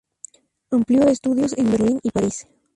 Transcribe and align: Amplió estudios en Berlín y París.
Amplió 0.71 1.07
estudios 1.07 1.55
en 1.59 1.69
Berlín 1.69 1.99
y 2.01 2.09
París. 2.09 2.47